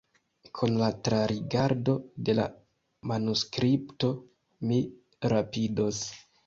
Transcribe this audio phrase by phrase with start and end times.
[0.59, 1.95] Kun la trarigardo
[2.29, 2.47] de la
[3.13, 4.13] manuskripto
[4.71, 4.85] mi
[5.37, 6.07] rapidos.